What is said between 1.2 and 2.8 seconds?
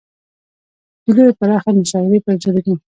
پراخې مشاعرې پر جوړېدو.